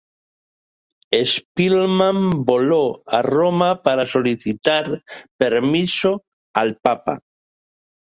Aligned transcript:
Spellman 1.31 2.31
voló 2.47 3.03
a 3.05 3.21
Roma 3.21 3.83
para 3.83 4.07
solicitar 4.07 5.03
permiso 5.37 6.23
al 6.55 6.77
papa. 6.77 7.19